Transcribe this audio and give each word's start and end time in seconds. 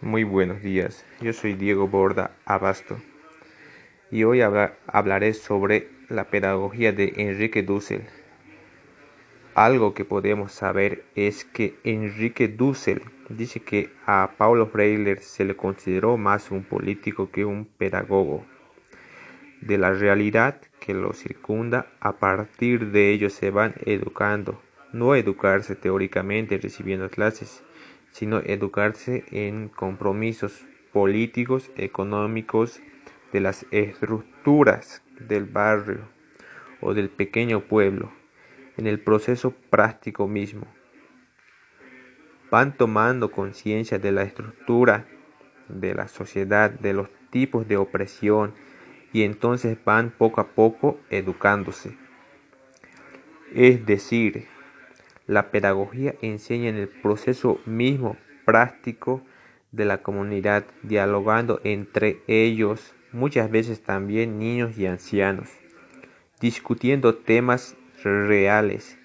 Muy 0.00 0.22
buenos 0.22 0.62
días, 0.62 1.04
yo 1.20 1.32
soy 1.32 1.54
Diego 1.54 1.88
Borda 1.88 2.30
Abasto 2.44 3.00
y 4.12 4.22
hoy 4.22 4.42
hablaré 4.42 5.34
sobre 5.34 5.88
la 6.08 6.30
pedagogía 6.30 6.92
de 6.92 7.14
Enrique 7.16 7.64
Dussel. 7.64 8.02
Algo 9.56 9.94
que 9.94 10.04
podemos 10.04 10.52
saber 10.52 11.04
es 11.16 11.44
que 11.44 11.74
Enrique 11.82 12.46
Dussel 12.46 13.02
dice 13.28 13.58
que 13.58 13.90
a 14.06 14.34
Paulo 14.38 14.68
Freire 14.68 15.16
se 15.16 15.44
le 15.44 15.56
consideró 15.56 16.16
más 16.16 16.52
un 16.52 16.62
político 16.62 17.32
que 17.32 17.44
un 17.44 17.64
pedagogo. 17.64 18.46
De 19.62 19.78
la 19.78 19.92
realidad 19.92 20.60
que 20.78 20.94
lo 20.94 21.12
circunda, 21.12 21.88
a 21.98 22.18
partir 22.18 22.92
de 22.92 23.10
ello 23.10 23.30
se 23.30 23.50
van 23.50 23.74
educando, 23.84 24.62
no 24.92 25.16
educarse 25.16 25.74
teóricamente 25.74 26.56
recibiendo 26.56 27.10
clases, 27.10 27.64
sino 28.10 28.40
educarse 28.40 29.24
en 29.30 29.68
compromisos 29.68 30.66
políticos, 30.92 31.70
económicos, 31.76 32.80
de 33.32 33.40
las 33.40 33.66
estructuras 33.70 35.02
del 35.20 35.44
barrio 35.44 36.08
o 36.80 36.94
del 36.94 37.10
pequeño 37.10 37.60
pueblo, 37.60 38.10
en 38.76 38.86
el 38.86 39.00
proceso 39.00 39.50
práctico 39.70 40.28
mismo. 40.28 40.66
Van 42.50 42.76
tomando 42.76 43.30
conciencia 43.30 43.98
de 43.98 44.12
la 44.12 44.22
estructura 44.22 45.06
de 45.68 45.94
la 45.94 46.08
sociedad, 46.08 46.70
de 46.70 46.94
los 46.94 47.08
tipos 47.30 47.68
de 47.68 47.76
opresión, 47.76 48.54
y 49.12 49.22
entonces 49.22 49.78
van 49.84 50.10
poco 50.10 50.40
a 50.40 50.48
poco 50.48 51.00
educándose. 51.10 51.96
Es 53.54 53.84
decir, 53.86 54.46
la 55.28 55.50
pedagogía 55.50 56.14
enseña 56.22 56.70
en 56.70 56.76
el 56.76 56.88
proceso 56.88 57.60
mismo 57.66 58.16
práctico 58.44 59.22
de 59.70 59.84
la 59.84 59.98
comunidad, 59.98 60.64
dialogando 60.82 61.60
entre 61.64 62.22
ellos, 62.26 62.94
muchas 63.12 63.50
veces 63.50 63.82
también 63.82 64.38
niños 64.38 64.78
y 64.78 64.86
ancianos, 64.86 65.50
discutiendo 66.40 67.14
temas 67.14 67.76
reales. 68.02 68.98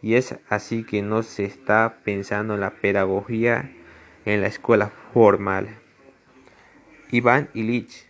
Y 0.00 0.14
es 0.14 0.36
así 0.48 0.84
que 0.84 1.02
no 1.02 1.22
se 1.22 1.44
está 1.44 1.98
pensando 2.02 2.54
en 2.54 2.60
la 2.60 2.70
pedagogía 2.70 3.70
en 4.24 4.40
la 4.40 4.46
escuela 4.46 4.90
formal. 5.12 5.68
Iván 7.10 7.50
Illich, 7.52 8.06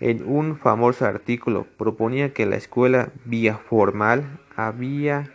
en 0.00 0.26
un 0.26 0.58
famoso 0.58 1.06
artículo, 1.06 1.66
proponía 1.76 2.32
que 2.32 2.46
la 2.46 2.56
escuela 2.56 3.10
vía 3.24 3.58
formal 3.58 4.40
había 4.56 5.34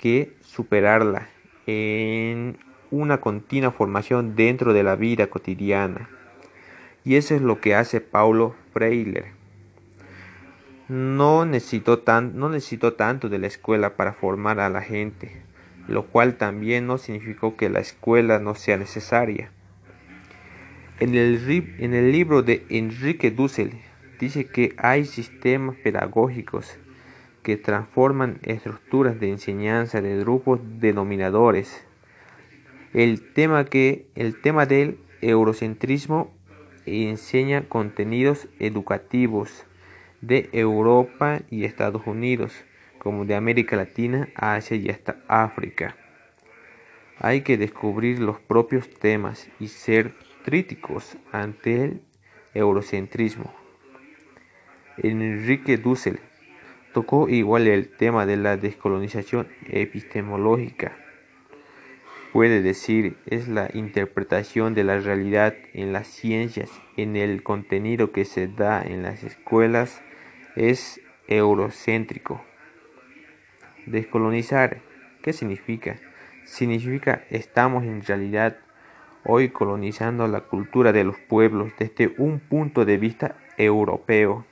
que 0.00 0.32
superarla 0.40 1.28
en 1.66 2.56
una 2.90 3.20
continua 3.20 3.70
formación 3.70 4.34
dentro 4.34 4.72
de 4.72 4.82
la 4.82 4.96
vida 4.96 5.26
cotidiana. 5.26 6.08
Y 7.04 7.16
eso 7.16 7.34
es 7.34 7.42
lo 7.42 7.60
que 7.60 7.74
hace 7.74 8.00
Paulo 8.00 8.54
Freire. 8.72 9.32
No 10.88 11.44
necesitó, 11.44 11.98
tan, 11.98 12.38
no 12.38 12.50
tanto 12.94 13.28
de 13.28 13.38
la 13.38 13.46
escuela 13.46 13.94
para 13.96 14.14
formar 14.14 14.58
a 14.58 14.70
la 14.70 14.80
gente, 14.80 15.42
lo 15.86 16.06
cual 16.06 16.38
también 16.38 16.86
no 16.86 16.96
significó 16.96 17.58
que 17.58 17.68
la 17.68 17.80
escuela 17.80 18.38
no 18.38 18.54
sea 18.54 18.78
necesaria. 18.78 19.50
En 20.98 21.14
el, 21.14 21.76
en 21.78 21.92
el 21.92 22.10
libro 22.10 22.42
de 22.42 22.64
Enrique 22.70 23.30
Dussel 23.30 23.74
dice 24.18 24.46
que 24.46 24.74
hay 24.78 25.04
sistemas 25.04 25.76
pedagógicos 25.76 26.78
que 27.42 27.56
transforman 27.56 28.38
estructuras 28.42 29.18
de 29.18 29.30
enseñanza 29.30 30.00
de 30.00 30.18
grupos 30.18 30.60
denominadores. 30.80 31.84
El 32.92 33.32
tema, 33.32 33.64
que, 33.64 34.06
el 34.14 34.40
tema 34.40 34.66
del 34.66 34.98
eurocentrismo 35.20 36.34
enseña 36.86 37.68
contenidos 37.68 38.48
educativos 38.58 39.64
de 40.20 40.48
Europa 40.52 41.40
y 41.50 41.64
Estados 41.64 42.06
Unidos, 42.06 42.64
como 42.98 43.24
de 43.24 43.34
América 43.34 43.76
Latina, 43.76 44.28
Asia 44.34 44.76
y 44.76 44.90
hasta 44.90 45.22
África. 45.28 45.96
Hay 47.18 47.42
que 47.42 47.56
descubrir 47.56 48.18
los 48.18 48.40
propios 48.40 48.90
temas 48.90 49.48
y 49.58 49.68
ser 49.68 50.14
críticos 50.44 51.16
ante 51.32 51.84
el 51.84 52.02
eurocentrismo. 52.54 53.54
Enrique 54.98 55.76
Dussel 55.76 56.20
Tocó 56.92 57.28
igual 57.28 57.68
el 57.68 57.88
tema 57.88 58.26
de 58.26 58.36
la 58.36 58.56
descolonización 58.56 59.46
epistemológica. 59.68 60.96
Puede 62.32 62.62
decir, 62.62 63.16
es 63.26 63.46
la 63.46 63.70
interpretación 63.74 64.74
de 64.74 64.84
la 64.84 64.98
realidad 64.98 65.54
en 65.72 65.92
las 65.92 66.08
ciencias, 66.08 66.70
en 66.96 67.14
el 67.14 67.42
contenido 67.44 68.10
que 68.10 68.24
se 68.24 68.48
da 68.48 68.82
en 68.82 69.02
las 69.02 69.22
escuelas, 69.22 70.02
es 70.56 71.00
eurocéntrico. 71.28 72.42
Descolonizar, 73.86 74.80
¿qué 75.22 75.32
significa? 75.32 75.96
Significa 76.44 77.24
estamos 77.30 77.84
en 77.84 78.02
realidad 78.02 78.58
hoy 79.24 79.50
colonizando 79.50 80.26
la 80.26 80.40
cultura 80.40 80.92
de 80.92 81.04
los 81.04 81.18
pueblos 81.18 81.72
desde 81.78 82.14
un 82.18 82.40
punto 82.40 82.84
de 82.84 82.96
vista 82.96 83.36
europeo 83.56 84.44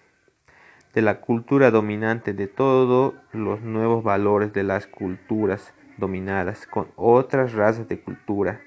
de 0.98 1.02
la 1.02 1.20
cultura 1.20 1.70
dominante 1.70 2.32
de 2.32 2.48
todos 2.48 3.14
los 3.32 3.60
nuevos 3.60 4.02
valores 4.02 4.52
de 4.52 4.64
las 4.64 4.88
culturas 4.88 5.72
dominadas 5.96 6.66
con 6.66 6.88
otras 6.96 7.52
razas 7.52 7.86
de 7.86 8.00
cultura, 8.00 8.60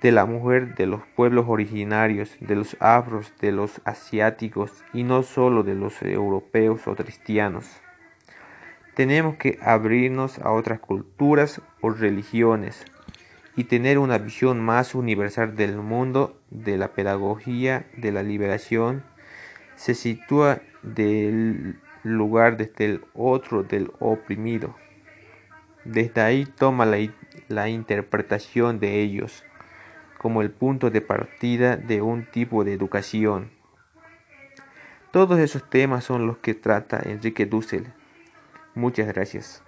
de 0.00 0.10
la 0.10 0.24
mujer, 0.24 0.74
de 0.74 0.86
los 0.86 1.02
pueblos 1.14 1.44
originarios, 1.48 2.34
de 2.40 2.56
los 2.56 2.78
afros, 2.80 3.34
de 3.42 3.52
los 3.52 3.82
asiáticos 3.84 4.72
y 4.94 5.02
no 5.02 5.22
solo 5.22 5.62
de 5.64 5.74
los 5.74 6.00
europeos 6.00 6.88
o 6.88 6.96
cristianos. 6.96 7.82
Tenemos 8.94 9.36
que 9.36 9.58
abrirnos 9.60 10.38
a 10.38 10.50
otras 10.50 10.80
culturas 10.80 11.60
o 11.82 11.90
religiones 11.90 12.86
y 13.54 13.64
tener 13.64 13.98
una 13.98 14.16
visión 14.16 14.60
más 14.60 14.94
universal 14.94 15.56
del 15.56 15.76
mundo, 15.76 16.40
de 16.48 16.78
la 16.78 16.94
pedagogía, 16.94 17.84
de 17.98 18.12
la 18.12 18.22
liberación, 18.22 19.04
se 19.82 19.96
sitúa 19.96 20.62
del 20.84 21.76
lugar 22.04 22.56
desde 22.56 22.84
el 22.84 23.04
otro 23.14 23.64
del 23.64 23.90
oprimido. 23.98 24.76
Desde 25.84 26.20
ahí 26.20 26.46
toma 26.46 26.86
la, 26.86 26.98
la, 27.48 27.68
interpretación 27.68 28.78
de 28.78 29.00
ellos 29.00 29.42
como 30.18 30.40
el 30.40 30.52
punto 30.52 30.90
de 30.90 31.00
partida 31.00 31.76
de 31.76 32.00
un 32.00 32.26
tipo 32.26 32.62
de 32.62 32.74
educación. 32.74 33.50
Todos 35.10 35.40
esos 35.40 35.68
temas 35.68 36.04
son 36.04 36.28
los 36.28 36.38
que 36.38 36.54
trata 36.54 37.02
Enrique 37.04 37.44
Dussel. 37.44 37.92
Muchas 38.76 39.08
gracias. 39.08 39.64